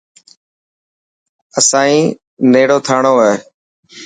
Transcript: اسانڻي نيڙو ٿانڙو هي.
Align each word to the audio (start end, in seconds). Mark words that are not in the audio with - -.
اسانڻي 1.57 1.99
نيڙو 2.51 2.77
ٿانڙو 2.85 3.13
هي. 3.23 3.33